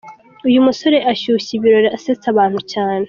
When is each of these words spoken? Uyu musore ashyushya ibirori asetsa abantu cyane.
Uyu 0.47 0.65
musore 0.67 0.97
ashyushya 1.11 1.51
ibirori 1.57 1.89
asetsa 1.97 2.25
abantu 2.33 2.59
cyane. 2.71 2.99